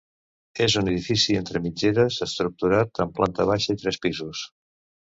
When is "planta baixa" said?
3.21-3.79